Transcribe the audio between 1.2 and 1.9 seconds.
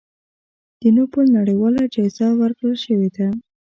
نړیواله